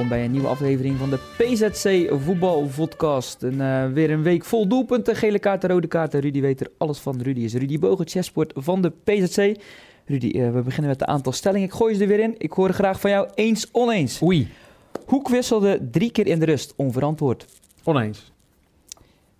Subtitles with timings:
[0.00, 3.42] Welkom bij een nieuwe aflevering van de PZC Voetbalvodcast.
[3.42, 6.20] En, eh, weer een week vol doelpunten, gele kaarten, rode kaarten.
[6.20, 7.22] Rudy weet er alles van.
[7.22, 9.60] Rudy is Rudy Bogen, chessport van de PZC.
[10.04, 11.66] Rudy, eh, we beginnen met een aantal stellingen.
[11.66, 12.34] Ik gooi ze er weer in.
[12.38, 14.22] Ik hoor graag van jou eens oneens.
[14.22, 14.48] Oei,
[15.06, 17.46] Hoek wisselde drie keer in de rust, onverantwoord.
[17.84, 18.32] oneens.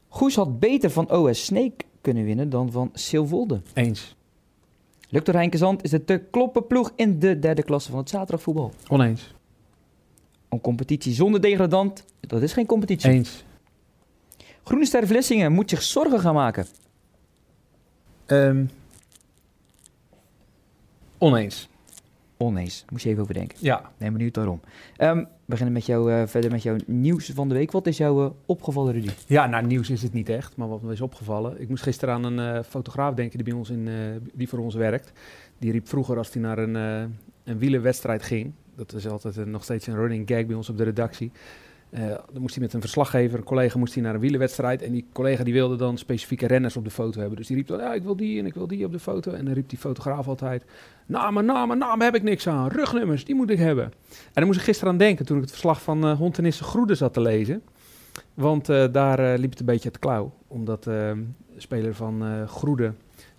[0.08, 3.60] Goes had beter van OS Snake kunnen winnen dan van Silvolde.
[3.74, 4.16] Eens.
[5.08, 8.72] Luctor Heinkenzand is de te kloppen ploeg in de derde klasse van het zaterdagvoetbal.
[8.88, 9.34] Oneens.
[10.50, 13.10] Een competitie zonder degradant, dat is geen competitie.
[13.10, 13.44] Eens.
[14.62, 16.66] Groene Ster Vlissingen moet zich zorgen gaan maken.
[18.26, 18.64] Ehm,
[21.18, 21.68] oneens.
[22.36, 23.58] Oneens, moest je even over denken.
[23.60, 23.90] Ja.
[23.98, 24.60] Nee, benieuwd daarom.
[24.96, 27.72] Ehm, we beginnen met jou, eh, verder met jouw nieuws van de week.
[27.72, 29.10] Wat is jou eh, opgevallen, Rudy?
[29.26, 31.60] Ja, nou nieuws is het niet echt, maar wat me is opgevallen.
[31.60, 33.88] Ik moest gisteren aan een eh, fotograaf denken die, bij ons in,
[34.34, 35.12] die voor ons werkt.
[35.58, 36.74] Die riep vroeger als hij naar een,
[37.44, 38.52] een wielerwedstrijd ging.
[38.88, 41.32] Dat is altijd nog steeds een running gag bij ons op de redactie.
[41.90, 44.82] Eh, dan moest hij met een verslaggever, een collega, moest hij naar een wielerwedstrijd.
[44.82, 47.36] En die collega die wilde dan specifieke renners op de foto hebben.
[47.36, 49.32] Dus die riep dan, ja, ik wil die en ik wil die op de foto.
[49.32, 50.64] En dan riep die fotograaf altijd,
[51.06, 52.68] namen, namen, namen heb ik niks aan.
[52.68, 53.84] Rugnummers, die moet ik hebben.
[53.84, 53.92] En
[54.32, 57.12] daar moest ik gisteren aan denken toen ik het verslag van eh Hontenisse Groede zat
[57.12, 57.62] te lezen.
[58.34, 60.32] Want eh, daar liep het een beetje uit de klauw.
[60.46, 61.24] Omdat de
[61.56, 62.92] speler van Groede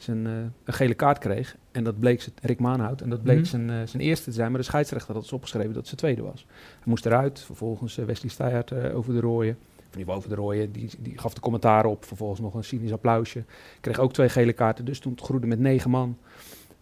[0.03, 0.31] zijn, eh,
[0.63, 1.55] een gele kaart kreeg.
[1.71, 3.02] En dat bleek zijn- Rick Maanhout.
[3.02, 3.45] En dat bleek Mhm.
[3.45, 4.49] zijn, eh, zijn eerste te zijn.
[4.52, 6.45] Maar de scheidsrechter had dus opgeschreven dat het zijn tweede was.
[6.57, 7.39] Hij moest eruit.
[7.39, 9.57] Vervolgens eh, Wesley Steyaert eh, over de rooien.
[9.89, 10.72] Of geval over de rooien.
[10.72, 12.05] Die, die gaf de commentaar op.
[12.05, 13.44] Vervolgens nog een cynisch applausje.
[13.81, 14.85] Kreeg ook twee gele kaarten.
[14.85, 16.17] Dus stond Groede met negen man.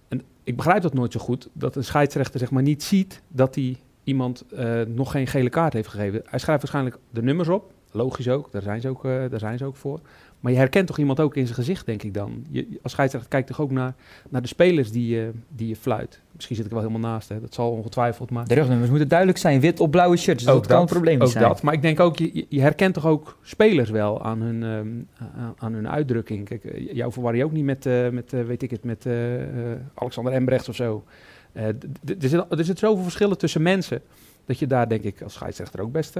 [0.07, 1.49] En ik begrijp dat nooit zo goed.
[1.53, 4.45] Dat een scheidsrechter zeg maar niet ziet dat hij iemand
[4.87, 6.21] nog geen gele kaart heeft gegeven.
[6.25, 7.71] Hij schrijft waarschijnlijk de nummers op.
[7.91, 9.99] Logisch ook, daar zijn ze ook, daar zijn ze ook voor.
[10.39, 12.45] Maar je herkent toch iemand ook in zijn gezicht, denk ik dan.
[12.49, 13.93] Je, als scheidsrechter kijkt toch ook naar,
[14.29, 16.21] naar de spelers die, je die je fluit.
[16.35, 17.39] Misschien zit ik wel helemaal naast, hè.
[17.41, 18.29] dat zal ongetwijfeld.
[18.31, 20.43] Maar De rugnummers moeten duidelijk zijn, wit op blauwe shirts.
[20.43, 21.43] Dus dat, kan een probleem ook zijn.
[21.43, 21.61] dat.
[21.61, 25.53] Maar ik denk ook, je, je- herkent toch ook spelers wel aan hun, ehm, aan,
[25.57, 26.45] aan hun uitdrukking.
[26.45, 29.05] Kijk, eh, jou verwar je ook niet met, eh, met eh, weet ik het, met
[29.93, 31.03] Alexander Embrechts of zo.
[31.53, 31.75] Er,
[32.19, 34.01] zit, er zitten zoveel verschillen tussen mensen,
[34.45, 36.15] dat je daar denk ik als scheidsrechter ook best...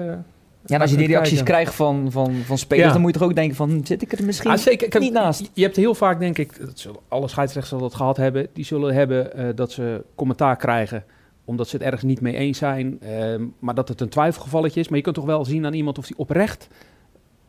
[0.66, 1.53] Ja, en als je die reacties kijken.
[1.53, 2.94] krijgt van, van, van spelers, Ja.
[2.94, 5.00] dan moet je toch ook denken van, zit ik er misschien Ah, zeker.
[5.00, 5.50] Niet naast?
[5.53, 8.66] Je hebt heel vaak, denk ik, dat zullen, alle scheidsrechters zullen dat gehad hebben, die
[8.66, 11.03] zullen hebben eh, dat ze commentaar krijgen
[11.46, 14.88] omdat ze het ergens niet mee eens zijn, ehm, maar dat het een twijfelgevalletje is.
[14.88, 16.68] Maar je kunt toch wel zien aan iemand of die oprecht,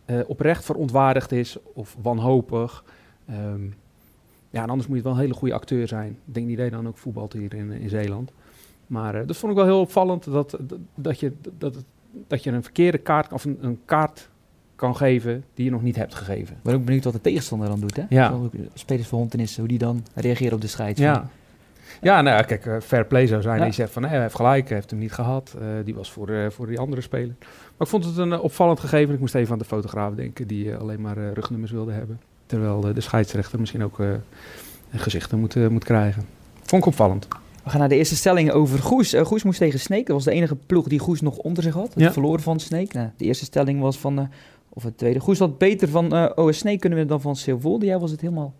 [0.04, 2.84] eh, oprecht verontwaardigd is of wanhopig.
[3.28, 3.64] Ehm,
[4.50, 6.10] ja, en anders moet je wel een hele goede acteur zijn.
[6.26, 8.32] Ik denk niet dat je dan ook voetbalt hier in, in Zeeland.
[8.86, 11.74] Maar eh, dat vond ik wel heel opvallend, dat, dat, dat, je, dat,
[12.26, 14.28] dat je een verkeerde kaart, of een, een kaart
[14.76, 16.56] kan geven die je nog niet hebt gegeven.
[16.56, 18.04] Ik ben ook benieuwd wat de tegenstander dan doet, hè?
[18.08, 18.34] Ja.
[18.74, 21.00] Spelers van Hontenis, hoe die dan reageren op de scheids.
[21.00, 21.30] Ja.
[22.00, 23.58] Ja, nou kijk, eh, fair play zou zijn.
[23.58, 23.64] Ja.
[23.64, 25.56] Die zegt van, nee, hij heeft gelijk, hij heeft hem niet gehad.
[25.58, 27.34] Eh, die was voor, eh, voor die andere speler.
[27.38, 29.14] Maar ik vond het een opvallend gegeven.
[29.14, 32.20] Ik moest even aan de fotograaf denken die alleen maar rugnummers wilde hebben.
[32.46, 33.98] Terwijl de scheidsrechter misschien ook
[34.90, 36.24] gezichten moet, moet krijgen.
[36.62, 37.28] Vond ik opvallend.
[37.70, 39.12] We gaan naar de eerste stelling over Goes.
[39.12, 40.06] Eh, Goes moest tegen Sneek.
[40.06, 41.94] Dat was de enige ploeg die Goes nog onder zich had.
[41.94, 42.12] Het Ja.
[42.12, 42.92] verloren van Sneek.
[42.92, 44.24] Nou, de eerste stelling was van, eh,
[44.68, 45.20] of het tweede.
[45.20, 47.86] Goes had beter van eh OS Sneek kunnen winnen dan van Silvolde.
[47.86, 48.54] Jij was het helemaal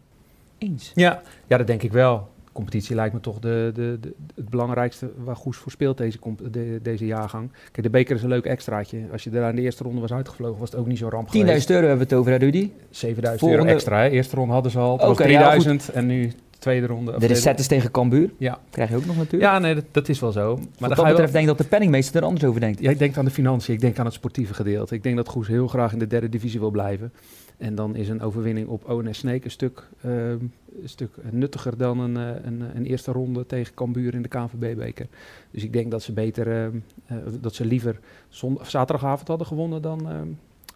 [0.59, 0.93] eens.
[0.95, 2.29] Ja, ja dat denk ik wel.
[2.53, 6.19] Competitie lijkt me toch de, de, de, het belangrijkste waar Goes voor speelt deze,
[6.51, 7.51] de- deze jaargang.
[7.73, 8.99] Kijk, de beker is een leuk extraatje.
[9.13, 11.27] Als je daar in de eerste ronde was uitgevlogen, was het ook niet zo ramp
[11.29, 11.71] 10.000 geweest.
[11.71, 12.71] euro hebben we het over, hè, Rudy?
[12.91, 14.01] 7000 Volgende- euro extra.
[14.03, 14.09] Hè?
[14.09, 15.09] Eerste ronde hadden ze al.
[15.09, 17.19] Ja, 3000 en nu tweede ronde.
[17.19, 18.31] De recettes tegen Cambuur.
[18.37, 18.59] Ja.
[18.71, 19.53] Krijg je ook nog natuurlijk.
[19.53, 20.57] Ja, nee, dat, dat is wel zo.
[20.57, 22.81] Maar Wat dat betreft wel, denk ik dat de penningmeester er anders over denkt.
[22.81, 24.95] ja, ik denk aan de financiën, ik denk aan het sportieve gedeelte.
[24.95, 27.13] Ik denk dat Goes heel graag in de derde divisie wil blijven.
[27.61, 30.39] En dan is een overwinning op ONS Sneek een stuk, ehm,
[30.83, 35.07] een stuk nuttiger dan een, eh, een, een eerste ronde tegen Cambuur in de KNVB-beker.
[35.51, 37.99] Dus ik denk dat ze beter, ehm, eh, dat ze liever
[38.29, 40.29] zondag, zaterdagavond hadden gewonnen dan, ehm,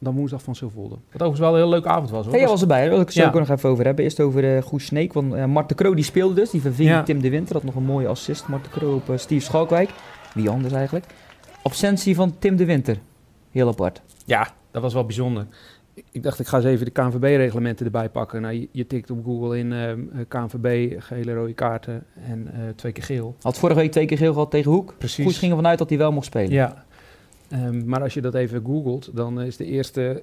[0.05, 0.95] dan woensdag van Silvolde.
[0.95, 2.23] Wat overigens wel een heel leuke avond was.
[2.23, 2.31] Hoor.
[2.31, 3.29] Hey, jij was erbij, daar wil ik het zo Ja.
[3.29, 4.05] ook nog even over hebben.
[4.05, 6.51] Eerst over uh, Goes Sneek, want uh, Mart de Kroo die speelde dus.
[6.51, 7.03] Die verving Ja.
[7.03, 8.49] Tim de Winter, had nog een mooie assist.
[8.49, 9.91] Mart de Kroo op uh, Steve Schalkwijk.
[10.35, 11.05] Wie anders eigenlijk.
[11.63, 12.99] Absentie van Tim de Winter.
[13.51, 14.03] Heel apart.
[14.25, 15.47] Ja, dat was wel bijzonder.
[16.11, 18.41] Ik- dacht, ik ga eens even de KNVB-reglementen erbij pakken.
[18.43, 19.89] Nou, je, je tikt op Google in eh,
[20.29, 23.37] KNVB, gele, rode kaarten en eh, twee keer geel.
[23.43, 24.95] Had vorige week twee keer geel gehad tegen Hoek.
[24.99, 25.25] Precies.
[25.25, 26.51] Goes ging ervan uit dat hij wel mocht spelen.
[26.53, 26.85] Ja.
[27.55, 30.23] Ehm, maar als je dat even googelt, dan is de eerste,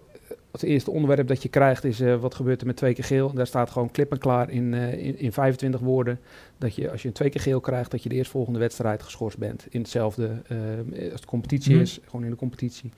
[0.52, 3.30] het eerste onderwerp dat je krijgt is eh, wat gebeurt er met twee keer geel.
[3.30, 6.20] En daar staat gewoon klip en klaar in, eh, in, in 25 woorden
[6.58, 9.38] dat je als je een twee keer geel krijgt, dat je de eerstvolgende wedstrijd geschorst
[9.38, 9.66] bent.
[9.70, 11.82] In hetzelfde, ehm, als het competitie Mhm.
[11.82, 12.92] is, gewoon in de competitie.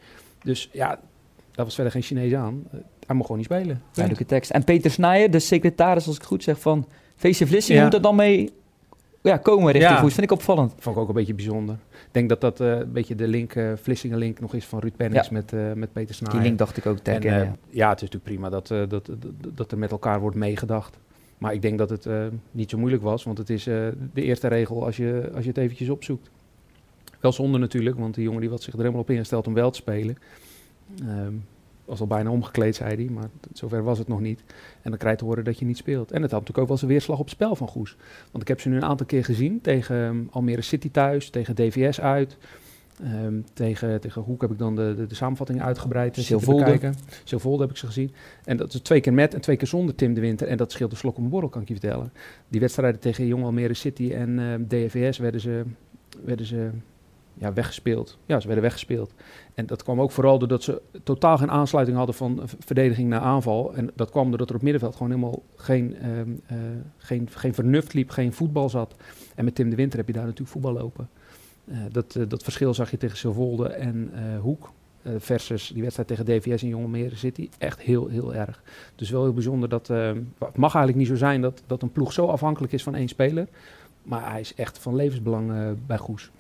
[0.44, 1.00] Dus ja,
[1.52, 2.64] daar was verder geen Chinees aan.
[2.72, 3.82] Eh, hij mocht gewoon niet spelen.
[3.92, 4.52] Duidelijke tekst.
[4.52, 7.84] En Peter Snijer, de secretaris, als ik het goed zeg, van VC Vlissingen, Ja.
[7.86, 8.52] moet er dan mee
[9.24, 10.00] ja, komen richting Ja.
[10.00, 10.14] Goes.
[10.14, 10.74] Vind ik opvallend.
[10.78, 11.76] Vond ik ook een beetje bijzonder.
[11.92, 14.96] Ik denk dat dat eh, een beetje de link, Vlissingen link nog is van Ruud
[14.96, 15.34] Pennings Ja.
[15.34, 16.32] met, eh, met Peter Snaar.
[16.32, 17.56] Die link dacht ik ook te En, ja.
[17.70, 19.16] ja, het is natuurlijk prima dat, dat, dat,
[19.54, 20.98] dat er met elkaar wordt meegedacht.
[21.38, 22.08] Maar ik denk dat het
[22.52, 25.58] niet zo moeilijk was, want het is de eerste regel als je, als je het
[25.58, 26.30] eventjes opzoekt.
[27.20, 29.72] Wel zonde natuurlijk, want die jongen die had zich er helemaal op ingesteld om wel
[29.72, 30.18] te spelen.
[31.00, 31.34] Ehm,
[31.86, 34.44] was al bijna omgekleed, zei hij, maar zover was het nog niet.
[34.82, 36.12] En dan krijg je te horen dat je niet speelt.
[36.12, 37.98] En het had natuurlijk ook wel zijn weerslag op het spel van Goes.
[38.32, 41.56] Want ik heb ze nu een aantal keer gezien tegen ehm, Almere City thuis, tegen
[41.56, 42.38] DVS uit.
[43.04, 46.94] Ehm, tegen, tegen Hoek heb ik dan de, de, de samenvatting uitgebreid Silvolde.
[47.24, 48.12] Silvolde heb ik ze gezien.
[48.44, 50.48] En dat is twee keer met en twee keer zonder Tim de Winter.
[50.48, 52.14] En dat scheelt een slok om borrel, kan ik je vertellen.
[52.48, 55.64] Die wedstrijden tegen Jong Almere City en ehm, DFVS werden ze,
[56.24, 56.70] werden ze
[57.34, 58.18] ja, weggespeeld.
[58.26, 59.14] Ja, ze werden weggespeeld.
[59.54, 63.74] En dat kwam ook vooral doordat ze totaal geen aansluiting hadden van verdediging naar aanval.
[63.76, 66.58] En dat kwam doordat er op middenveld gewoon helemaal geen, ehm, eh,
[66.98, 68.96] geen, geen vernuft liep, geen voetbal zat.
[69.36, 71.10] En met Tim de Winter heb je daar natuurlijk voetbal lopen.
[71.66, 74.72] Eh, dat, eh, dat verschil zag je tegen Silvolde en Hoek.
[75.18, 77.50] versus die wedstrijd tegen DVS en Jonge Meren City.
[77.58, 78.64] Echt heel, heel erg.
[78.96, 79.90] Dus wel heel bijzonder dat...
[79.90, 82.96] eh, het mag eigenlijk niet zo zijn dat, dat een ploeg zo afhankelijk is van
[82.96, 83.48] één speler.
[84.04, 85.52] Maar hij is echt van levensbelang
[85.88, 86.32] bij Goes.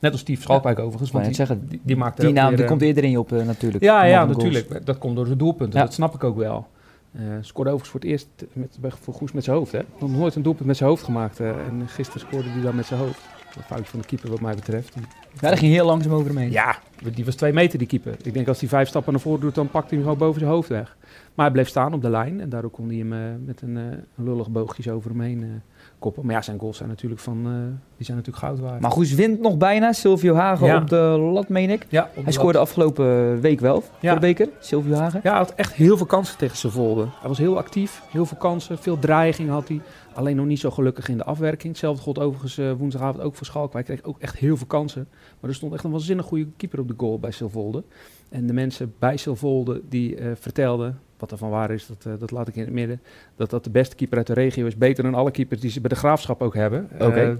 [0.00, 1.10] Net als Steve Schalkwijk overigens.
[1.10, 3.18] Want die, zeggen, die, die maakt Die naam weer, die eh, komt eerder in je
[3.18, 3.84] op eh, natuurlijk.
[3.84, 4.36] ja, ja, Goals.
[4.36, 4.86] natuurlijk.
[4.86, 5.78] Dat komt door de doelpunten.
[5.78, 5.84] Ja.
[5.84, 6.66] Dat snap ik ook wel.
[7.12, 9.72] Eh scoorde overigens voor het eerst met, voor Goes met zijn hoofd.
[9.72, 9.80] Hè?
[9.98, 11.40] Nog nooit een doelpunt met zijn hoofd gemaakt.
[11.40, 13.20] en gisteren scoorde hij dan met zijn hoofd.
[13.56, 14.94] Een foutje van de keeper wat mij betreft.
[14.94, 15.02] Die-
[15.40, 16.50] Ja, dat ging heel langzaam over hem heen.
[16.50, 16.78] ja,
[17.14, 18.14] die was twee meter die keeper.
[18.22, 20.40] Ik denk als hij vijf stappen naar voren doet, dan pakt hij hem gewoon boven
[20.40, 20.96] zijn hoofd weg.
[21.34, 22.40] Maar hij bleef staan op de lijn.
[22.40, 25.62] En daardoor kon hij hem met een, een lullig boogjes over hem heen
[26.00, 26.26] koppen.
[26.26, 27.52] Maar ja, zijn goals zijn natuurlijk, van, eh,
[27.96, 28.80] die zijn natuurlijk goud waard.
[28.80, 29.92] Maar Goes wint nog bijna.
[29.92, 30.76] Silvio Hagen Ja.
[30.80, 30.96] op de
[31.32, 31.86] lat, meen ik.
[31.88, 34.48] ja, Hij scoorde afgelopen week wel voor de beker.
[34.60, 35.20] Silvio Hagen.
[35.22, 37.06] Ja, hij had echt heel veel kansen tegen Zevolde.
[37.20, 39.80] Hij was heel actief, heel veel kansen, veel dreiging had hij.
[40.14, 41.68] Alleen nog niet zo gelukkig in de afwerking.
[41.72, 43.72] Hetzelfde god overigens eh, woensdagavond ook voor Schalk.
[43.72, 45.08] Hij kreeg ook echt heel veel kansen.
[45.40, 47.82] Maar er stond echt een waanzinnig goede keeper op de goal bij Silvolde.
[48.28, 52.12] En de mensen bij Silvolde die eh, vertelden, wat er van waar is, dat, eh,
[52.18, 53.00] dat laat ik in het midden,
[53.36, 54.76] dat dat de beste keeper uit de regio is.
[54.76, 56.88] Beter dan alle keepers die ze bij de Graafschap ook hebben.
[56.98, 57.20] Oké.
[57.20, 57.30] Eh,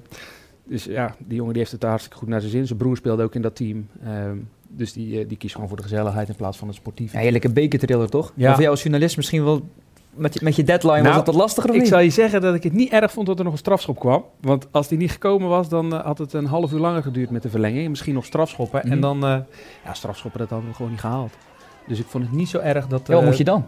[0.64, 2.66] dus ja, die jongen die heeft het daar hartstikke goed naar zijn zin.
[2.66, 3.86] Zijn broer speelde ook in dat team.
[4.04, 4.36] Ehm,
[4.68, 7.12] dus die, eh, die kiest gewoon voor de gezelligheid in plaats van het sportief.
[7.12, 8.32] Ja, heerlijke bekertriller, toch?
[8.34, 8.42] Ja.
[8.42, 9.68] Maar voor jou als journalist misschien wel...
[10.14, 11.90] Met je, met je deadline was Nou, het wat lastiger of Ik niet?
[11.90, 14.24] zou je zeggen dat ik het niet erg vond dat er nog een strafschop kwam.
[14.40, 17.42] Want als die niet gekomen was, dan had het een half uur langer geduurd met
[17.42, 17.88] de verlenging.
[17.88, 18.80] Misschien nog strafschoppen.
[18.84, 18.92] Mhm.
[18.92, 19.18] En dan,
[19.84, 21.32] ja, strafschoppen, dat hadden we gewoon niet gehaald.
[21.86, 23.06] Dus ik vond het niet zo erg dat...
[23.06, 23.64] Ja, wat eh, moet je dan?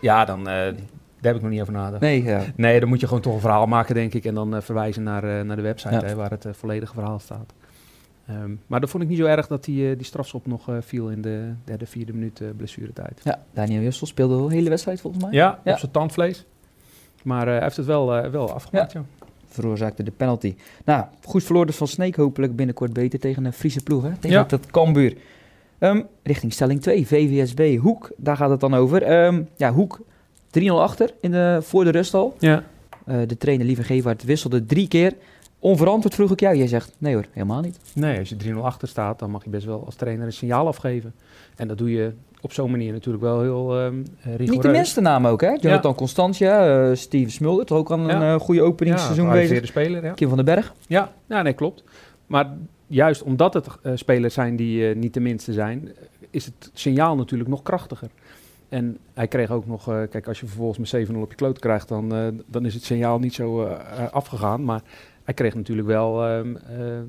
[0.00, 0.38] Ja, dan...
[0.38, 2.02] eh, daar heb ik nog niet over nagedacht.
[2.02, 2.42] Nee, ja.
[2.56, 4.24] Nee, dan moet je gewoon toch een verhaal maken, denk ik.
[4.24, 6.04] En dan eh, verwijzen naar, naar de website, Ja.
[6.04, 7.52] hè, waar het volledige verhaal staat.
[8.26, 11.22] Ehm, maar dat vond ik niet zo erg dat die, die strafschop nog viel in
[11.22, 13.20] de derde, vierde minuut blessuretijd.
[13.24, 15.32] ja, Daniel Jussel speelde de hele wedstrijd volgens mij.
[15.32, 15.72] Ja, Ja.
[15.72, 16.44] op zijn tandvlees.
[17.22, 19.04] Maar hij heeft het wel, wel afgemaakt, ja.
[19.46, 20.54] Veroorzaakte de penalty.
[20.84, 22.16] Nou, goed verloren dus van Sneek.
[22.16, 24.02] Hopelijk binnenkort beter tegen een Friese ploeg.
[24.02, 24.10] Hè?
[24.20, 24.44] Tegen Ja.
[24.44, 25.16] dat Cambuur.
[25.82, 28.10] Ehm, richting stelling 2, VVSB Hoek.
[28.16, 29.02] Daar gaat het dan over.
[29.02, 30.00] Ehm, ja, Hoek
[30.50, 32.34] 3-0 achter in de, voor de rust al.
[32.38, 32.62] Ja.
[33.06, 35.12] Eh, de trainer Lieve Gevaert wisselde drie keer.
[35.58, 36.56] Onverantwoord vroeg ik jou.
[36.56, 37.78] Jij zegt, nee hoor, helemaal niet.
[37.94, 40.66] Nee, als je 3-0 achter staat, dan mag je best wel als trainer een signaal
[40.66, 41.14] afgeven.
[41.56, 43.86] En dat doe je op zo'n manier natuurlijk wel heel eh,
[44.22, 44.48] rigoureus.
[44.50, 45.56] Niet de minste namen ook, hè?
[45.60, 48.34] Jonathan Constantia, eh Steven Smulder, toch ook aan een Ja.
[48.34, 49.60] eh, goede openingsseizoen ja, bezig.
[49.60, 50.12] de speler, ja.
[50.12, 50.74] Kim van den Berg.
[50.86, 51.84] Ja, ja, nee, klopt.
[52.26, 52.46] Maar
[52.86, 55.94] juist omdat het eh, spelers zijn die eh, niet de minste zijn, eh,
[56.30, 58.10] is het signaal natuurlijk nog krachtiger.
[58.68, 61.88] En hij kreeg ook nog, kijk, als je vervolgens met 7-0 op je kloot krijgt,
[61.88, 62.08] dan,
[62.46, 63.62] dan is het signaal niet zo
[64.10, 64.64] afgegaan.
[64.64, 64.82] Maar
[65.24, 67.04] hij kreeg natuurlijk wel ehm, eh, eh,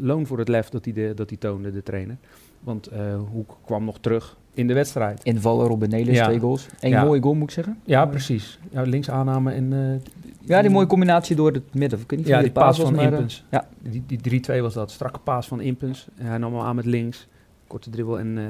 [0.00, 2.16] loon voor het lef dat hij, de, dat hij toonde, de trainer.
[2.60, 2.90] Want
[3.32, 5.20] Hoek kwam nog terug in de wedstrijd.
[5.22, 6.24] Invallen Robin Nelis, Ja.
[6.24, 6.66] twee goals.
[6.80, 7.04] Eén Ja.
[7.04, 7.78] mooie goal moet ik zeggen.
[7.84, 8.58] Ja, precies.
[8.70, 9.72] Ja, links aanname en...
[9.72, 10.10] eh,
[10.46, 11.98] Ja, die mooie combinatie door het midden.
[12.00, 13.44] Ik weet niet Ja, die paas van maar, eh, Impens.
[13.50, 13.68] ja.
[13.82, 14.18] Die, die
[14.58, 14.90] 3-2 was dat.
[14.90, 16.06] Strakke paas van Impens.
[16.16, 17.28] En hij nam hem aan met links.
[17.66, 18.44] Korte dribbel en eh,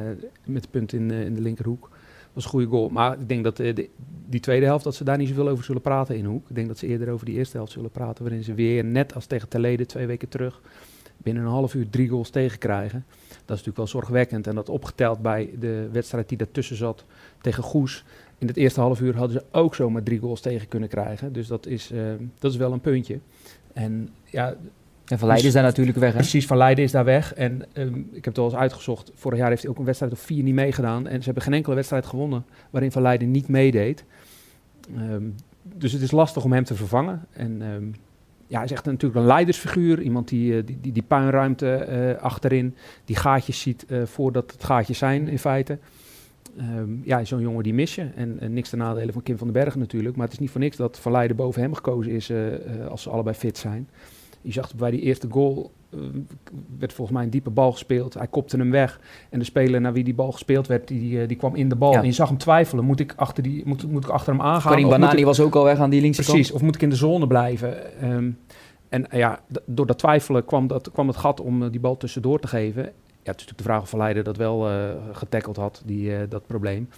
[0.44, 1.90] met punt in, in de linkerhoek.
[2.32, 2.88] was een goede goal.
[2.88, 3.88] Maar ik denk dat de-
[4.28, 6.49] die tweede helft, dat ze daar niet zoveel over zullen praten in Hoek.
[6.49, 8.25] Ik denk dat ze eerder over die eerste helft zullen praten.
[8.25, 10.61] Waarin ze weer, net als tegen Terlede, twee weken terug,
[11.23, 13.05] binnen een half uur drie goals tegenkrijgen.
[13.29, 14.47] Dat is natuurlijk wel zorgwekkend.
[14.47, 17.05] En dat opgeteld bij de wedstrijd die daartussen zat
[17.41, 18.05] tegen Goes.
[18.38, 21.33] In het eerste half uur hadden ze ook zomaar drie goals tegen kunnen krijgen.
[21.33, 22.02] Dus dat is, eh,
[22.38, 23.19] dat is wel een puntje.
[23.73, 24.57] En ja,
[25.07, 26.19] En Van Leiden is daar natuurlijk weg, hè?
[26.19, 27.35] Precies, Van Leiden is daar weg.
[27.35, 29.12] En ehm, ik heb het al eens uitgezocht.
[29.14, 31.07] Vorig jaar heeft hij ook een wedstrijd of vier niet meegedaan.
[31.07, 34.05] En ze hebben geen enkele wedstrijd gewonnen waarin Van Leiden niet meedeed.
[34.97, 35.25] Ehm,
[35.62, 37.26] dus het is lastig om hem te vervangen.
[37.33, 37.85] En ehm,
[38.52, 40.02] ja, hij is echt natuurlijk een leidersfiguur.
[40.02, 44.64] Iemand die eh, die, die, die puinruimte eh, achterin, die gaatjes ziet eh, voordat het
[44.64, 45.78] gaatjes zijn in feite.
[46.59, 48.02] ehm, ja, zo'n jongen die mis je.
[48.14, 50.16] En, niks ten nadele van Kim van den Berg natuurlijk.
[50.16, 52.32] Maar het is niet voor niks dat Van Leiden boven hem gekozen is
[52.88, 53.88] als ze allebei fit zijn.
[54.40, 55.71] Je zag bij die eerste goal,
[56.78, 58.14] werd volgens mij een diepe bal gespeeld.
[58.14, 59.00] Hij kopte hem weg.
[59.30, 61.76] En de speler naar wie die bal gespeeld werd, die, eh, die kwam in de
[61.76, 61.92] bal.
[61.92, 61.99] Ja.
[61.99, 62.84] En je zag hem twijfelen.
[62.84, 64.72] Moet ik achter, die, moet, moet ik achter hem aangaan?
[64.72, 66.61] Karim Banani ik- was ook al weg aan die linkse Precies, kant.
[66.61, 67.99] of moet ik in de zone blijven?
[68.00, 68.30] Ehm,
[68.88, 71.96] en eh, ja, door dat twijfelen kwam, dat, kwam het gat om eh, die bal
[71.96, 72.82] tussendoor te geven.
[72.82, 76.16] Ja, het is natuurlijk de vraag of Van Leiden dat wel eh getackeld had, die,
[76.16, 76.88] eh, dat probleem.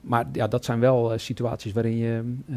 [0.00, 2.56] Maar ja, dat zijn wel eh, situaties waarin je, eh,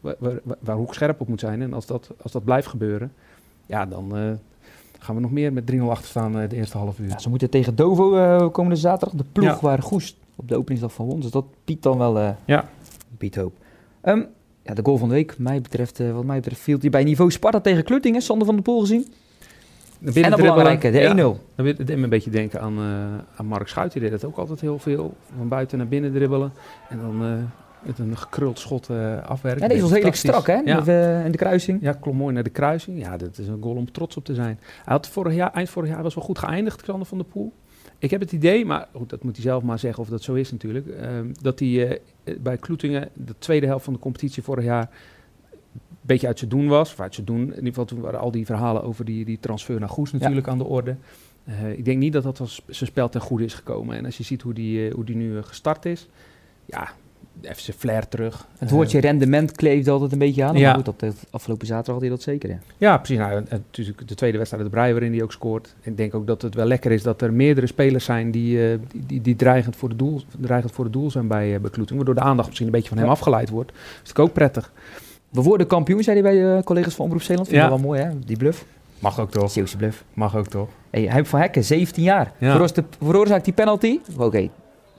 [0.00, 1.62] waar, waar, waar Hoek scherp op moet zijn.
[1.62, 3.12] En als dat, als dat blijft gebeuren,
[3.66, 4.22] ja, dan eh,
[5.02, 7.08] gaan we nog meer met 3-0 achter staan eh, de eerste half uur.
[7.08, 9.18] Ja, ze moeten tegen Dovo eh, komende zaterdag.
[9.18, 9.58] De ploeg Ja.
[9.60, 11.20] waar Goes op de openingsdag van won.
[11.20, 12.68] Dus dat biedt dan wel eh Ja.
[13.18, 13.52] biedt hoop.
[14.00, 14.22] Ehm,
[14.62, 17.30] ja, de goal van de week, mij betreft, wat mij betreft, viel die bij niveau
[17.30, 18.22] Sparta tegen Klutingen.
[18.22, 19.06] Sander van der Poel gezien.
[19.98, 21.38] De en dat belangrijke, de 1-0.
[21.54, 22.78] Dan deed me een beetje denken aan,
[23.36, 23.92] aan Mark Schuit.
[23.92, 25.14] Die deed dat ook altijd heel veel.
[25.36, 26.52] Van buiten naar binnen dribbelen.
[26.88, 27.22] En dan
[27.82, 29.62] met een gekruld schot eh afwerken.
[29.62, 30.54] Ja, deze was redelijk strak, hè?
[30.54, 30.76] Ja.
[30.76, 31.82] Met, eh, in de kruising.
[31.82, 33.00] ja, klom mooi naar de kruising.
[33.00, 34.58] Ja, dat is een goal om trots op te zijn.
[34.60, 37.52] Hij had vorig jaar, eind vorig jaar was wel goed geëindigd, Xander van der Poel.
[37.98, 40.34] Ik heb het idee, maar goed, dat moet hij zelf maar zeggen of dat zo
[40.34, 40.86] is natuurlijk.
[40.86, 44.90] ehm, dat hij eh, bij Kloetingen de tweede helft van de competitie vorig jaar
[45.72, 46.92] een beetje uit zijn doen was.
[46.92, 47.42] Of uit zijn doen.
[47.42, 50.48] In ieder geval toen waren al die verhalen over die, die transfer naar Goes natuurlijk
[50.48, 50.96] aan de orde.
[51.76, 53.96] Ik denk niet dat dat als zijn spel ten goede is gekomen.
[53.96, 56.08] En als je ziet hoe die, hoe die nu gestart is,
[56.64, 56.92] ja,
[57.40, 58.46] even zijn flair terug.
[58.58, 60.56] Het Eh, woordje rendement kleeft altijd een beetje aan.
[60.56, 60.66] Ja.
[60.66, 62.58] Maar goed, dat, dat afgelopen zaterdag had hij dat zeker, ja.
[62.78, 63.16] Ja, precies.
[63.18, 65.74] Nou, en- en natuurlijk de tweede wedstrijd uit de Brei waarin hij ook scoort.
[65.82, 68.78] Ik denk ook dat het wel lekker is dat er meerdere spelers zijn die, eh,
[68.92, 71.70] die, die, die dreigend, voor de doel, dreigend voor het doel zijn bij, uh, bij
[71.70, 71.96] Kloeting.
[71.96, 73.12] Waardoor de aandacht misschien een beetje van hem Ja.
[73.12, 73.68] afgeleid wordt.
[73.72, 74.72] Dat is natuurlijk ook prettig.
[75.28, 77.48] We worden kampioen, zei hij bij de collega's van Omroep Zeeland.
[77.48, 77.64] Vind Ja.
[77.66, 78.10] je wel mooi, hè?
[78.26, 78.64] Die bluff.
[78.98, 79.50] Mag ook toch?
[79.50, 80.04] Zeeuwse bluff.
[80.14, 80.68] Mag ook toch?
[80.90, 82.32] Hey, hij van Hekken, 17 jaar.
[82.38, 82.50] Ja.
[82.52, 83.98] Veroorzaakt, veroorzaakt die penalty.
[84.18, 84.48] Oké,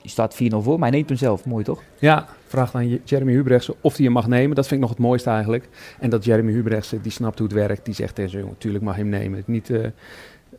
[0.03, 1.45] je staat 4-0 voor, maar hij neemt hem zelf.
[1.45, 1.81] Mooi, toch?
[1.99, 4.55] Ja, vraagt aan Je- Jeremy Hubrechtse of hij hem mag nemen.
[4.55, 5.69] Dat vind ik nog het mooiste eigenlijk.
[5.99, 7.85] En dat Jeremy Hubrechtse, die snapt hoe het werkt.
[7.85, 9.43] Die zegt tegen zijn jongen, tuurlijk mag je hem nemen.
[9.45, 9.87] Niet, eh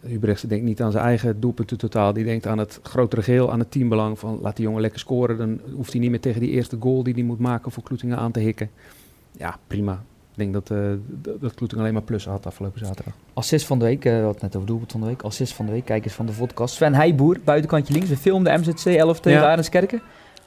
[0.01, 2.13] Hubrechtse denkt niet aan zijn eigen doelpunten totaal.
[2.13, 4.19] Die denkt aan het grotere geheel, aan het teambelang.
[4.19, 5.37] Van laat die jongen lekker scoren.
[5.39, 8.19] Dan hoeft hij niet meer tegen die eerste goal die hij moet maken voor Kloetingen
[8.19, 8.71] aan te hikken.
[9.33, 10.05] Ja, prima.
[10.37, 13.15] Ik denk dat, eh dat dat Kloetingen alleen maar plussen had afgelopen zaterdag.
[13.35, 15.23] Assist van de week, eh, we hadden het net over doelpunt van de week.
[15.23, 16.75] Assist van de week, kijkers van de podcast.
[16.75, 18.09] Sven Heijboer, buitenkantje links.
[18.09, 19.51] We filmden MZC 11 tegen Ja.
[19.51, 20.03] Arendskerken.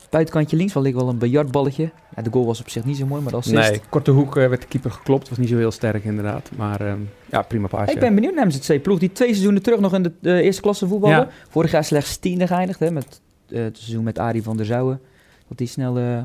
[0.10, 1.92] Buitenkantje links, wel ligt wel een biljartballetje.
[2.16, 3.70] Ja, de goal was op zich niet zo mooi, maar de assist.
[3.70, 5.30] Nee, korte hoek eh, werd de keeper geklopt.
[5.30, 6.50] Was niet zo heel sterk inderdaad.
[6.56, 7.00] Maar ehm,
[7.32, 7.94] ja, prima paasje.
[7.94, 8.82] Ik ben benieuwd naar MZC.
[8.82, 11.18] Ploeg die twee seizoenen terug nog in de eh, eerste klasse voetballen.
[11.18, 11.30] Ja.
[11.50, 15.00] Vorig jaar slechts tiende geëindigd, hè, met eh, het seizoen met Arie van der Zouwen.
[15.48, 16.22] Dat die snel eh,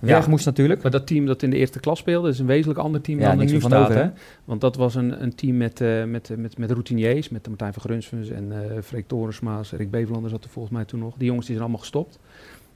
[0.00, 0.30] weg Ja.
[0.30, 0.82] moest natuurlijk.
[0.82, 3.30] Maar dat team dat in de eerste klas speelde, is een wezenlijk ander team Ja,
[3.30, 3.88] dan er nu van staat.
[3.88, 4.10] over, hè?
[4.44, 7.82] Want dat was een, een team met, eh, met, met, met routiniers, met Martijn van
[7.82, 11.14] Grunsvens en eh Freek Torensmaas, Rick Bevelander zat er volgens mij toen nog.
[11.16, 12.18] Die jongens die zijn allemaal gestopt.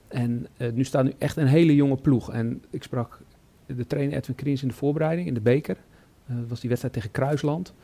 [0.08, 2.32] En eh, nu staat nu echt een hele jonge ploeg.
[2.32, 3.20] En ik sprak
[3.66, 5.76] de trainer Edwin Kriens in de voorbereiding, in de beker.
[6.26, 7.74] Eh, dat was die wedstrijd tegen Kruisland.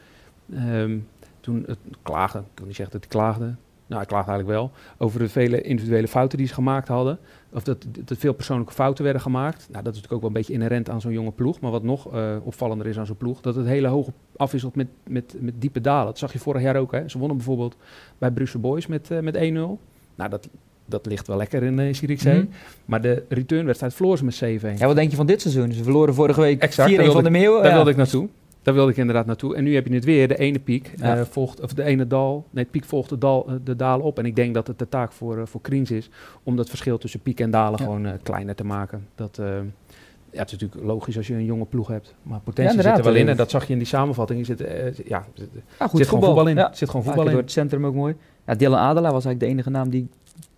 [0.54, 0.98] Ehm,
[1.40, 3.54] toen het klagen, ik wil niet zeggen dat hij klaagde.
[3.88, 4.70] Nou, hij klaagde eigenlijk wel.
[4.98, 7.18] Over de vele individuele fouten die ze gemaakt hadden.
[7.52, 9.68] Of dat, dat veel persoonlijke fouten werden gemaakt.
[9.70, 11.60] Nou, dat is natuurlijk ook wel een beetje inherent aan zo'n jonge ploeg.
[11.60, 14.86] Maar wat nog eh, opvallender is aan zo'n ploeg, dat het hele hoog afwisselt met,
[15.06, 16.06] met, met diepe dalen.
[16.06, 16.92] Dat zag je vorig jaar ook.
[16.92, 17.08] Hè.
[17.08, 17.76] Ze wonnen bijvoorbeeld
[18.18, 19.78] bij Brussel Boys met, eh, met 1-0.
[20.14, 20.48] Nou, dat,
[20.84, 22.38] dat ligt wel lekker in uh, Zierikzee.
[22.38, 22.46] Mhm.
[22.84, 24.78] Maar de returnwedstrijd verloor ze met 7-1.
[24.78, 25.72] Ja, wat denk je van dit seizoen?
[25.72, 27.58] Ze verloren vorige week 4-1 Exact, daar wilde van de Meeuwen.
[27.62, 27.74] Daar Ja.
[27.76, 28.28] wilde ik naartoe.
[28.68, 29.54] Daar wilde ik inderdaad naartoe.
[29.56, 30.28] En nu heb je het weer.
[30.28, 31.16] De ene piek Ja.
[31.16, 32.44] eh, volgt, of de ene dal.
[32.50, 34.18] Nee, het piek volgt de, dal, eh, de dalen op.
[34.18, 36.10] En ik denk dat het de taak voor, eh, voor Kriens is
[36.42, 37.84] om dat verschil tussen piek en dalen Ja.
[37.84, 39.06] gewoon kleiner te maken.
[39.14, 42.14] Dat, ja, het is natuurlijk logisch als je een jonge ploeg hebt.
[42.22, 43.28] Maar potentie zit er wel in.
[43.28, 44.38] En dat zag je in die samenvatting.
[44.38, 44.58] Je zit,
[45.06, 45.48] ja, zit,
[45.78, 46.56] Ja, goed zit gewoon voetbal in.
[46.56, 46.70] Ja.
[46.74, 47.38] zit gewoon voetbal door in.
[47.38, 48.14] het centrum ook mooi.
[48.46, 50.08] Ja, Dylan Adela was eigenlijk de enige naam die,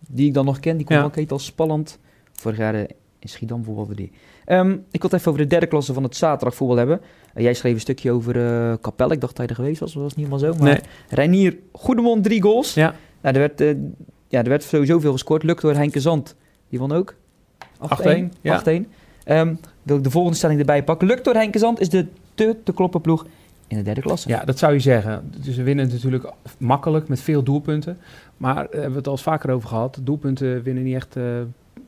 [0.08, 0.76] die ik dan nog ken.
[0.76, 1.02] Die kon Ja.
[1.02, 1.98] ook heet als spannend.
[2.32, 2.74] Vorig jaar
[3.18, 4.12] in Schiedam voetbalde die.
[4.50, 7.00] Ehm, ik wil het even over de derde klasse van het zaterdagvoetbal hebben.
[7.34, 8.34] Eh, jij schreef een stukje over
[8.80, 9.12] Capelle.
[9.12, 9.92] Ik dacht dat hij er geweest was.
[9.92, 10.58] Dat was niet helemaal zo.
[10.58, 10.80] Maar Nee.
[11.08, 12.74] Reinier Goedemond, drie goals.
[12.74, 12.94] Ja.
[13.20, 13.74] Nou, er, werd, eh,
[14.28, 15.42] ja, er werd sowieso veel gescoord.
[15.42, 16.34] Lukt door Henke Zand.
[16.68, 17.14] Die won ook.
[17.78, 18.54] 8-1, ja.
[18.54, 18.86] 8-1.
[19.24, 21.06] Ehm, wil ik de volgende stelling erbij pakken.
[21.06, 23.26] Lukt door Henke Zand is de te, te kloppen ploeg
[23.66, 24.28] in de derde klasse.
[24.28, 25.32] Ja, dat zou je zeggen.
[25.44, 27.98] Dus ze winnen natuurlijk makkelijk met veel doelpunten.
[28.36, 29.98] Maar daar hebben we het al eens vaker over gehad.
[30.02, 31.16] Doelpunten winnen niet echt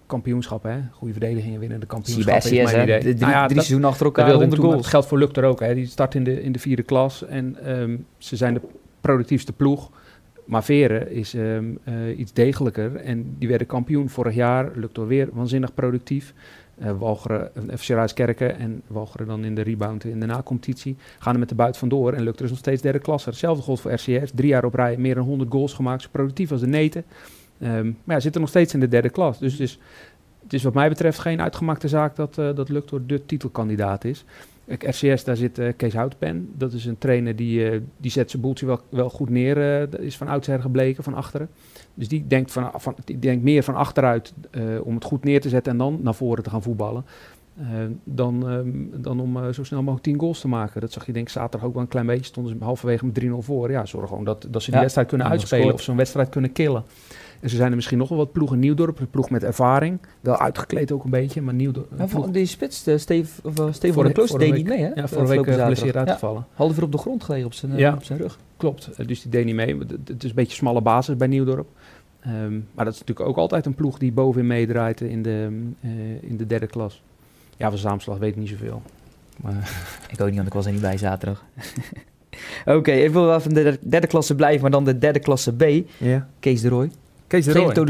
[0.07, 0.73] kampioenschappen.
[0.73, 0.81] Hè?
[0.93, 2.69] Goede verdedigingen winnen de Zie je bij kampioenschappen.
[2.69, 2.83] SCS, hè?
[2.83, 2.99] idee.
[2.99, 4.71] De drie, Nou ja, drie dat- seizoenen achter dat elkaar, wilde ik 100 toen, maar
[4.71, 4.87] goals.
[4.87, 5.61] het geldt voor Lukt er ook.
[5.61, 5.75] Hè?
[5.75, 7.25] Die start in de, in de vierde klas.
[7.27, 8.61] En ehm, ze zijn de
[9.01, 9.91] productiefste ploeg.
[10.45, 12.97] Maar Veren is ehm, eh, iets degelijker.
[12.97, 14.71] En die werden kampioen vorig jaar.
[14.75, 16.35] Lukt er weer waanzinnig productief.
[16.79, 20.97] Eh Walcheren, eh, FC Ruiskerken en Walcheren dan in de rebound in de na-competitie.
[21.19, 23.29] Gaan er met de buit vandoor en lukt er is nog steeds derde klasse.
[23.29, 24.31] Hetzelfde geldt voor RCS.
[24.35, 26.03] Drie jaar op rij meer dan 100 goals gemaakt.
[26.03, 27.05] Zo productief als de neten.
[27.63, 29.39] Ehm, maar ja, zitten nog steeds in de derde klas.
[29.39, 29.79] Dus het is,
[30.43, 34.25] het is wat mij betreft geen uitgemaakte zaak dat, uh, dat Luctor de titelkandidaat is.
[34.67, 36.49] RCS, daar zit uh, Kees Houtpen.
[36.57, 39.55] Dat is een trainer die, uh, die zet zijn boeltje wel, wel goed neer.
[39.91, 41.49] dat is van oudsher gebleken, van achteren.
[41.95, 44.33] Dus die denkt, van, van, die denkt meer van achteruit
[44.83, 47.05] om het goed neer te zetten en dan naar voren te gaan voetballen.
[47.61, 47.67] Uh,
[48.05, 48.59] dan, uh,
[49.03, 50.81] dan om zo snel mogelijk 10 goals te maken.
[50.81, 52.25] Dat zag je denk ik zaterdag ook wel een klein beetje.
[52.25, 53.71] Stonden ze halverwege met 3-0 voor.
[53.71, 56.53] Ja, zorg gewoon dat, dat ze die ja, wedstrijd kunnen uitspelen of zo'n wedstrijd kunnen
[56.53, 56.85] killen.
[57.43, 58.59] En ze zijn er misschien nog wel wat ploegen.
[58.59, 59.99] Nieuwdorp, een ploeg met ervaring.
[60.21, 62.07] Wel uitgekleed ook een beetje, maar Nieuwdorp...
[62.09, 62.31] Ploeg...
[62.31, 64.91] Die spits, de Steve, of, Steve van der Kloos, deed niet mee hè?
[64.95, 66.45] Ja, vorige week geblesseerd uitgevallen.
[66.49, 68.39] Ja, half uur op de grond gelegen op zijn, ja, op zijn rug.
[68.57, 69.79] Klopt, dus die deed niet mee.
[70.05, 71.69] Het is een beetje smalle basis bij Nieuwdorp.
[72.27, 75.63] Um, maar dat is natuurlijk ook altijd een ploeg die bovenin meedraait in de,
[76.21, 77.03] in de derde klas.
[77.57, 78.83] Ja, van Zaamslag weet ik niet zoveel.
[79.37, 79.71] Maar...
[80.13, 81.45] ik ook niet, want ik was er niet bij zaterdag.
[82.65, 85.53] Oké, okay, ik wil wel van de derde klasse blijven, maar dan de derde klasse
[85.53, 85.65] B.
[86.41, 86.91] Kees de Roy.
[87.33, 87.45] Kees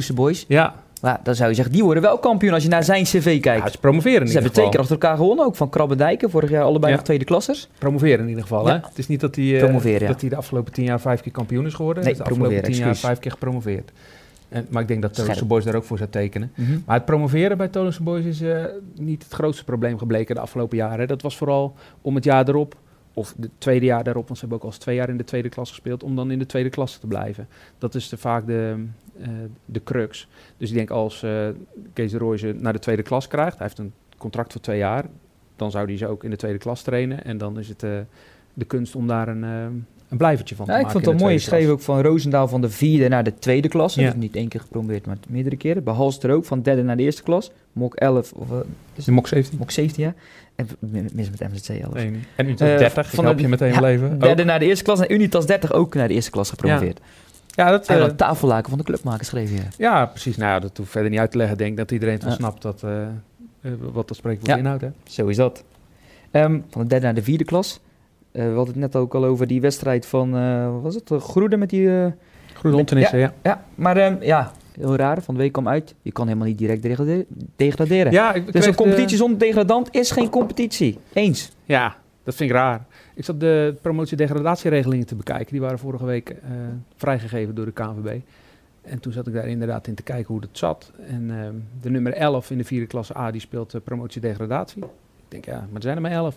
[0.07, 0.45] de Boys.
[0.49, 0.75] Ja.
[1.01, 3.65] Maar dan zou je zeggen, die worden wel kampioen als je naar zijn cv kijkt.
[3.65, 6.31] Ja, ze promoveren in Ze hebben twee keer achter elkaar gewonnen, ook van Krabbendijken.
[6.31, 6.97] Vorig jaar allebei ja.
[6.97, 7.69] nog tweede klassers.
[7.79, 8.73] Promoveren in ieder geval, Ja.
[8.73, 8.87] hè?
[8.89, 10.07] Het is niet dat hij, uh, ja.
[10.07, 12.05] dat hij de afgelopen tien jaar vijf keer kampioen is geworden.
[12.05, 13.93] Nee, Hij is de afgelopen tien jaar vijf keer gepromoveerd.
[14.49, 15.15] En, maar ik denk dat.
[15.15, 16.53] Tolense Boys daar ook voor zou tekenen.
[16.55, 16.79] Mhm.
[16.87, 20.77] Maar het promoveren bij Tolense Boys is eh, niet het grootste probleem gebleken de afgelopen
[20.77, 21.09] jaren.
[21.09, 22.77] Dat was vooral om het jaar erop,
[23.14, 25.25] of het tweede jaar daarop, want ze hebben ook al eens twee jaar in de
[25.25, 27.49] tweede klas gespeeld, om dan in de tweede klasse te blijven.
[27.78, 28.85] Dat is de, vaak de,
[29.21, 29.28] eh,
[29.64, 30.28] de crux.
[30.57, 31.49] Dus ik denk als eh,
[31.92, 34.78] Kees de Roy ze naar de tweede klas krijgt, hij heeft een contract voor twee
[34.78, 35.04] jaar,
[35.57, 37.25] dan zou hij ze ook in de tweede klas trainen.
[37.25, 37.99] En dan is het eh,
[38.54, 41.33] de kunst om daar een, een blijvertje van Ja, ik vond het wel mooi.
[41.33, 43.95] Je schreef ook van Roosendaal van de vierde naar de tweede klas.
[43.95, 44.11] Ja.
[44.11, 45.85] Dus niet één keer gepromoveerd, maar meerdere keren.
[45.85, 47.50] Bij Halster ook, van derde naar de eerste klas.
[47.73, 48.57] Mok 11, of uh,
[48.95, 49.04] klas.
[49.04, 49.59] De MOK 17.
[49.59, 50.14] Mok 17, ja.
[50.54, 50.69] En
[51.12, 51.95] mis met MZC 11.
[51.95, 52.25] Nee, niet.
[52.37, 54.19] En Unitas Eh, 30, van help de- je meteen ja, leven.
[54.19, 57.00] Derde naar de eerste klas en Unitas 30 ook naar de eerste klas gepromoveerd.
[57.54, 59.61] Ja, dat, En eh, dan tafellaken van de clubmaker schreef je.
[59.78, 60.37] ja, precies.
[60.37, 61.57] Nou dat hoeft verder niet uit te leggen.
[61.57, 63.09] Ik denk dat iedereen het wel snapt dat, eh, eh,
[63.92, 64.83] wat dat spreekwoord inhoudt.
[64.83, 64.88] Hè?
[65.05, 65.64] Zo is dat.
[66.31, 67.81] Ehm, van de derde naar de vierde klas.
[68.33, 71.11] Eh, we hadden het net ook al over die wedstrijd van, eh, wat was het,
[71.23, 72.01] Groede met die...
[72.03, 72.07] eh,
[72.55, 73.33] Goede ontenissen, ja.
[73.42, 75.23] ja, maar ehm, ja, heel raar.
[75.23, 75.95] Van de week kwam uit.
[76.03, 78.12] Je kan helemaal niet direct degrade- degraderen.
[78.12, 80.99] Ja, ik, ik dus een de- competitie zonder degradant is geen competitie.
[81.12, 81.51] Eens.
[81.64, 82.87] Ja, dat vind ik raar.
[83.14, 85.47] Ik zat de promotie-degradatieregelingen te bekijken.
[85.53, 86.37] Die waren vorige week eh,
[86.97, 88.21] vrijgegeven door de KNVB.
[88.83, 90.92] En toen zat ik daar inderdaad in te kijken hoe dat zat.
[91.09, 94.83] En ehm, de nummer 11 in de vierde klasse A, die speelt eh, promotie-degradatie.
[94.83, 94.88] Ik
[95.29, 96.37] denk, ja, maar er zijn er maar 11.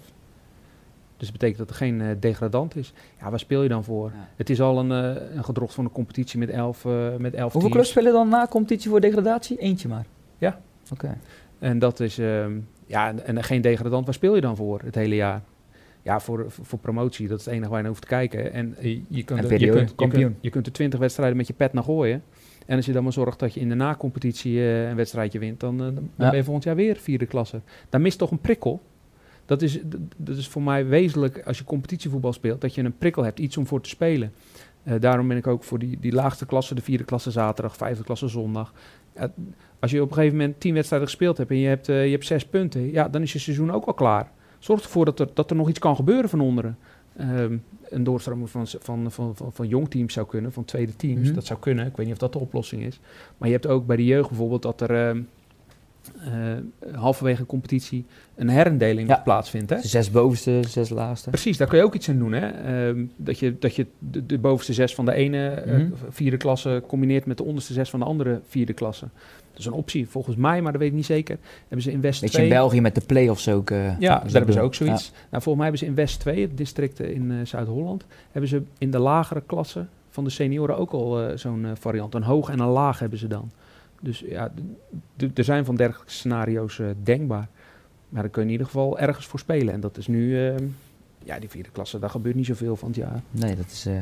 [1.18, 2.94] Dus dat betekent dat er geen eh, degradant is.
[3.20, 4.12] Ja, waar speel je dan voor?
[4.14, 4.28] Ja.
[4.36, 7.52] Het is al een, eh, een gedrocht van een competitie met 11 eh met 11
[7.54, 9.58] Hoeveel clubs spelen dan na competitie voor degradatie?
[9.58, 10.06] Eentje maar.
[10.38, 10.60] Ja.
[10.92, 11.18] Oké.
[11.60, 12.52] En dat is, ehm,
[12.86, 15.42] ja, en, en geen degradant, waar speel je dan voor het hele jaar?
[16.02, 18.54] Ja, voor, voor promotie, dat is het enige waar je naar hoeft te kijken.
[18.54, 21.48] En je, kunt, En er- je, kunt, je, kunt, je kunt er 20 wedstrijden met
[21.48, 22.24] je pet naar gooien.
[22.66, 25.60] En als je dan maar zorgt dat je in de na-competitie eh, een wedstrijdje wint,
[25.60, 26.30] dan, dan Ja.
[26.30, 27.62] ben je volgend jaar weer vierde klasse.
[27.90, 28.82] Daar mist toch een prikkel?
[29.46, 29.80] Dat is,
[30.18, 33.58] dat is voor mij wezenlijk als je competitievoetbal speelt, dat je een prikkel hebt, iets
[33.58, 34.34] om voor te spelen.
[34.84, 38.04] Eh, daarom ben ik ook voor die, die laagste klasse, de vierde klasse zaterdag, vijfde
[38.04, 38.74] klasse zondag.
[39.16, 39.32] Ja,
[39.80, 42.12] als je op een gegeven moment tien wedstrijden gespeeld hebt en je hebt, eh, je
[42.12, 44.32] hebt zes punten, ja, dan is je seizoen ook al klaar.
[44.60, 46.78] Zorg ervoor dat er, dat er nog iets kan gebeuren van onderen.
[47.18, 47.58] Ehm,
[47.90, 51.26] een doorstroming van, van, van, van, van jong teams zou kunnen, van tweede teams.
[51.26, 51.34] Mhm.
[51.34, 51.86] Dat zou kunnen.
[51.86, 53.00] Ik weet niet of dat de oplossing is.
[53.38, 55.22] Maar je hebt ook bij de jeugd bijvoorbeeld dat er ehm,
[56.20, 59.16] eh, halverwege een competitie een herindeling Ja.
[59.24, 59.70] plaatsvindt.
[59.70, 59.80] Hè?
[59.82, 61.30] Zes bovenste, zes laagste.
[61.30, 62.32] Precies, daar kun je ook iets aan doen.
[62.34, 62.48] Hè?
[62.48, 65.88] Ehm, dat je, dat je de, de bovenste zes van de ene eh, Mhm.
[66.10, 69.06] vierde klasse combineert met de onderste zes van de andere vierde klasse.
[69.52, 71.38] Dat is een optie, volgens mij, maar dat weet ik niet zeker.
[71.62, 72.48] Hebben ze in West Weet je, 2...
[72.50, 73.70] in België met de play-offs ook.
[73.70, 75.12] eh, Ja, daar hebben ze ook zoiets.
[75.12, 78.92] Nou, volgens mij hebben ze in West 2, het district in Zuid-Holland, hebben ze in
[78.92, 82.14] de lagere klasse van de senioren ook al zo'n variant.
[82.14, 83.52] Een hoog en een laag hebben ze dan.
[84.06, 84.52] Dus ja,
[85.36, 87.48] er zijn van dergelijke scenario's eh, denkbaar.
[88.10, 89.74] Maar daar kun je in ieder geval ergens voor spelen.
[89.74, 90.56] En dat is nu, eh,
[91.24, 93.22] ja, die vierde klasse, daar gebeurt niet zoveel van het jaar.
[93.32, 93.46] Ja.
[93.46, 93.94] Nee, dat is eh,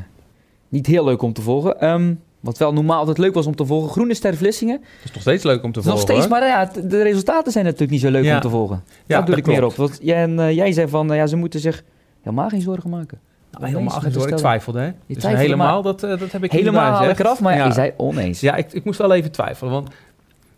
[0.68, 1.80] niet heel leuk om te volgen.
[1.80, 3.90] Ehm, wat wel normaal altijd leuk was om te volgen.
[3.90, 4.76] Groene Ster Vlissingen.
[4.80, 7.92] Het is nog steeds leuk om te Nog steeds, maar ja, de resultaten zijn natuurlijk
[7.92, 8.34] niet zo leuk Ja.
[8.34, 8.82] om te volgen.
[8.86, 9.74] Ja, Daar doe dat ik meer op.
[9.74, 11.84] Want jij, en, eh, jij zei van, ja, ze moeten zich
[12.22, 13.20] helemaal geen zorgen maken.
[13.58, 14.30] Nou, helemaal zorgen.
[14.30, 14.86] Ik twijfelde, hè?
[15.06, 17.20] Je Dus helemaal, dat, eh, dat heb ik Helemaal niet haal ik bijgezegd.
[17.20, 17.66] eraf, maar ja.
[17.66, 18.40] je zei oneens.
[18.40, 19.72] Ja, ik, ik moest wel even twijfelen.
[19.72, 19.88] Want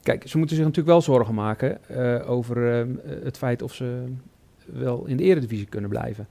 [0.03, 2.87] kijk, ze moeten zich natuurlijk wel zorgen maken eh, over eh,
[3.25, 4.05] het feit of ze
[4.67, 6.27] wel in de eredivisie kunnen blijven.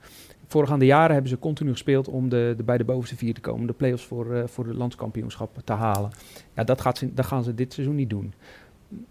[0.48, 3.68] Voorgaande jaren hebben ze continu gespeeld om de, de bij de bovenste vier te komen.
[3.68, 6.12] De play-offs voor, voor de landskampioenschap te halen.
[6.56, 8.34] Ja, dat, gaat ze, dat gaan ze dit seizoen niet doen.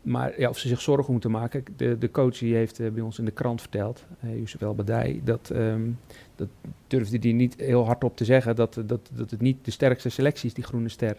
[0.02, 1.64] Maar ja, of ze zich zorgen moeten maken.
[1.76, 4.74] De, de coach die heeft eh, bij ons in de krant verteld, uh, Youssef El
[4.74, 5.90] Badij, dat, ehm,
[6.36, 6.48] dat
[6.86, 8.56] durfde hij niet heel hard op te zeggen.
[8.56, 11.16] Dat, dat, dat het niet de sterkste selectie is die Groene Ster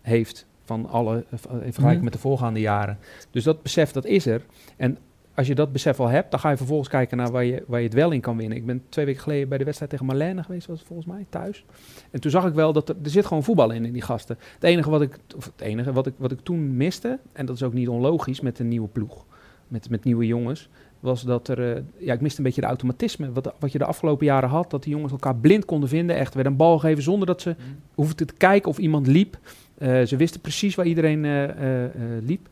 [0.00, 2.04] heeft van alle, in vergelijking Mhm.
[2.04, 2.98] met de voorgaande jaren.
[3.30, 4.42] Dus dat besef, dat is er.
[4.76, 4.98] En
[5.34, 7.80] als je dat besef al hebt, dan ga je vervolgens kijken naar waar je, waar
[7.80, 8.58] je het wel in kan winnen.
[8.58, 11.26] Ik ben twee weken geleden bij de wedstrijd tegen Marlene geweest, was het volgens mij,
[11.28, 11.64] thuis.
[12.10, 14.38] En toen zag ik wel dat er, er zit gewoon voetbal in, in die gasten.
[14.54, 17.56] Het enige wat ik, of het enige wat ik, wat ik toen miste, en dat
[17.56, 19.24] is ook niet onlogisch met een nieuwe ploeg,
[19.68, 20.68] met, met nieuwe jongens,
[21.00, 23.32] was dat er, eh, ja, ik miste een beetje de automatisme.
[23.32, 26.16] Wat, wat je de afgelopen jaren had, dat die jongens elkaar blind konden vinden.
[26.16, 27.56] Echt, werd een bal geven zonder dat ze
[27.94, 29.38] hoefden te kijken of iemand liep.
[29.78, 31.84] Eh, ze wisten precies waar iedereen eh,
[32.20, 32.48] liep.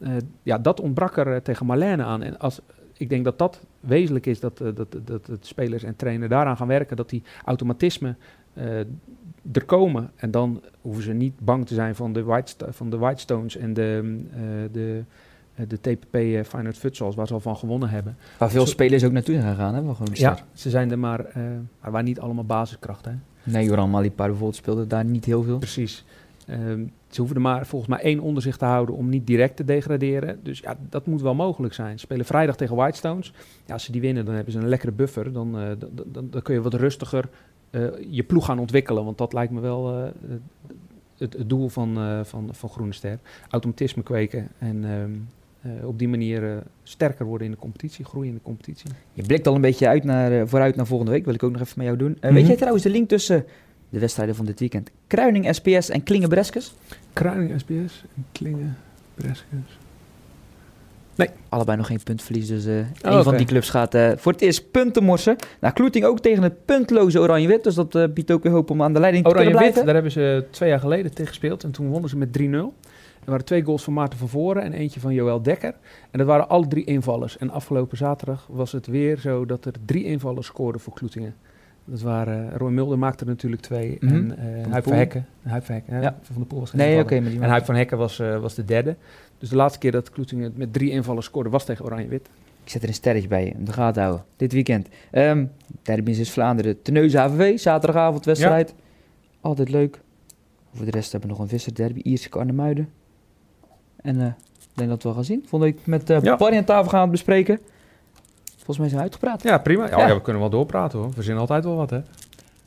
[0.00, 0.10] Eh,
[0.42, 2.22] ja, dat ontbrak er eh, tegen Marlene aan.
[2.22, 2.60] En als,
[2.92, 6.56] ik denk dat dat wezenlijk is, dat, eh, dat, dat, dat spelers en trainer daaraan
[6.56, 6.96] gaan werken.
[6.96, 8.14] Dat die automatisme
[8.54, 8.78] eh,
[9.52, 10.10] er komen.
[10.16, 13.74] En dan hoeven ze niet bang te zijn van de, White, van de Whitestones en
[13.74, 14.40] de, eh,
[14.72, 15.02] de,
[15.68, 18.16] de TPP uh, Feyenoord Futsals, waar ze al van gewonnen hebben.
[18.38, 19.84] Waar veel Zo- spelers ook naartoe zijn gegaan?
[19.84, 21.26] Wel gewoon Ja, ze zijn er maar,
[21.80, 23.22] maar waren niet allemaal basiskrachten.
[23.42, 25.58] Nee, Joran Malipar bijvoorbeeld speelde daar niet heel veel.
[25.58, 26.04] Precies.
[26.50, 29.64] Ehm, ze hoeven er maar volgens mij één onderzicht te houden om niet direct te
[29.64, 30.40] degraderen.
[30.42, 31.92] Dus ja, dat moet wel mogelijk zijn.
[31.98, 33.32] Ze spelen vrijdag tegen Whitestones.
[33.66, 35.32] Ja, als ze die winnen, dan hebben ze een lekkere buffer.
[35.32, 37.28] Dan, eh, dan, dan, dan kun je wat rustiger
[37.70, 39.04] eh, je ploeg gaan ontwikkelen.
[39.04, 40.08] Want dat lijkt me wel eh,
[41.18, 43.18] het, het doel van, van, van Groene Ster.
[43.50, 45.10] Automatisme kweken en ehm,
[45.60, 48.90] eh, op die manier sterker worden in de competitie, groeien in de competitie.
[49.12, 51.24] Je blikt al een beetje uit naar, vooruit naar volgende week.
[51.24, 52.16] Wil ik ook nog even met jou doen.
[52.20, 52.34] Eh, Mhm.
[52.34, 53.44] Weet jij trouwens de link tussen
[53.90, 54.90] de wedstrijden van dit weekend?
[55.06, 56.74] Kruining SPS en Klingen Breskes?
[57.12, 58.76] Kruining, SBS, Klingen,
[59.14, 59.78] Breskes.
[61.48, 62.74] Allebei nog geen puntverlies, dus eh
[63.04, 65.36] Oh, een van die clubs gaat eh, voor het eerst punten morsen.
[65.60, 68.82] Nou, Kloeting ook tegen het puntloze Oranje-Wit, dus dat eh, biedt ook weer hoop om
[68.82, 69.84] aan de leiding te kunnen Oranje-Wit, blijven.
[69.84, 71.64] daar hebben ze twee jaar geleden tegen gespeeld.
[71.64, 72.42] En toen wonnen ze met 3-0.
[73.24, 75.74] Er waren twee goals van Maarten van Voren en eentje van Joël Dekker.
[76.10, 77.38] En dat waren alle drie invallers.
[77.38, 81.34] En afgelopen zaterdag was het weer zo dat er drie invallers scoorden voor Kloetingen.
[81.90, 83.96] Dat waren, Roy Mulder maakte er natuurlijk twee.
[84.00, 84.14] Mhm.
[84.14, 84.92] En eh de Huip van.
[84.92, 85.26] Hekken.
[85.42, 86.00] Huip van Hekken?
[86.00, 86.18] Ja.
[86.22, 88.64] Van de Poel was geen Nee, oké, En Huip van Hekken was, eh, was de
[88.64, 88.96] derde.
[89.38, 92.28] Dus de laatste keer dat Kloetingen met drie invallers scoorde was tegen Oranje-Wit.
[92.64, 94.24] Ik zet er een sterretje bij om de gaten houden.
[94.36, 94.88] Dit weekend.
[95.10, 95.44] Ehm
[95.82, 96.82] Derby is Vlaanderen.
[96.82, 98.74] Teneuze HVV, zaterdagavond wedstrijd.
[99.40, 100.00] Altijd leuk.
[100.74, 102.00] Voor de rest hebben we nog een visser derby.
[102.02, 102.88] Ierse Arnhemuiden.
[103.96, 105.44] En eh, ik denk dat we wel gaan zien.
[105.46, 106.36] Volgende week met eh Ja.
[106.36, 107.58] Barry aan tafel gaan bespreken.
[108.74, 109.42] Volgens mij zijn uitgepraat.
[109.42, 109.88] Ja, prima.
[109.88, 110.06] Ja, Ja.
[110.08, 111.10] ja, we kunnen wel doorpraten hoor.
[111.16, 112.00] We zien altijd wel wat hè.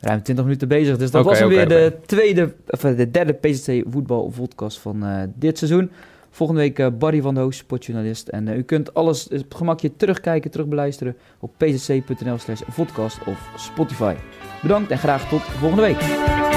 [0.00, 0.96] Ruim 20 minuten bezig.
[0.96, 5.04] Dus dat was hem weer de tweede, of eh, de derde PZC voetbal podcast van
[5.04, 5.90] eh, dit seizoen.
[6.30, 8.28] Volgende week eh, Barry van de Hoos, sportjournalist.
[8.28, 14.14] En u kunt alles op gemakje terugkijken, terugbeluisteren op pzc.nl slash podcast of Spotify.
[14.62, 16.53] Bedankt en graag tot volgende week.